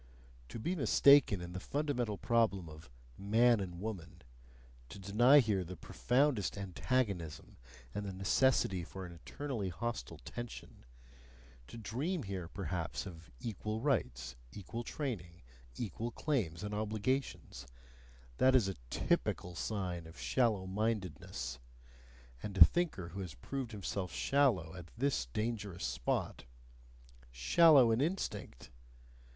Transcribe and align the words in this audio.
To 0.49 0.57
be 0.57 0.75
mistaken 0.75 1.41
in 1.41 1.53
the 1.53 1.59
fundamental 1.59 2.17
problem 2.17 2.67
of 2.67 2.89
"man 3.19 3.59
and 3.59 3.79
woman," 3.79 4.23
to 4.89 4.97
deny 4.97 5.37
here 5.37 5.63
the 5.63 5.77
profoundest 5.77 6.57
antagonism 6.57 7.57
and 7.93 8.03
the 8.07 8.11
necessity 8.13 8.83
for 8.83 9.05
an 9.05 9.11
eternally 9.11 9.69
hostile 9.69 10.17
tension, 10.17 10.85
to 11.67 11.77
dream 11.77 12.23
here 12.23 12.47
perhaps 12.47 13.05
of 13.05 13.29
equal 13.39 13.79
rights, 13.79 14.35
equal 14.51 14.83
training, 14.83 15.43
equal 15.75 16.09
claims 16.09 16.63
and 16.63 16.73
obligations: 16.73 17.67
that 18.37 18.55
is 18.55 18.67
a 18.67 18.77
TYPICAL 18.89 19.53
sign 19.53 20.07
of 20.07 20.19
shallow 20.19 20.65
mindedness; 20.65 21.59
and 22.41 22.57
a 22.57 22.65
thinker 22.65 23.09
who 23.09 23.19
has 23.19 23.35
proved 23.35 23.71
himself 23.71 24.11
shallow 24.11 24.73
at 24.73 24.89
this 24.97 25.27
dangerous 25.27 25.85
spot 25.85 26.45
shallow 27.29 27.91
in 27.91 28.01
instinct! 28.01 28.71